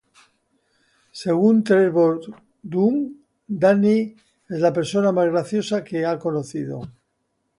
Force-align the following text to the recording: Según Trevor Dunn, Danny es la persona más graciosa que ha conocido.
Según 1.11 1.63
Trevor 1.63 2.21
Dunn, 2.63 3.23
Danny 3.45 4.15
es 4.49 4.59
la 4.59 4.73
persona 4.73 5.11
más 5.11 5.27
graciosa 5.27 5.83
que 5.83 6.07
ha 6.07 6.17
conocido. 6.17 6.89